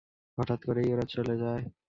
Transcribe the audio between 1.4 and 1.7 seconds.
যায়।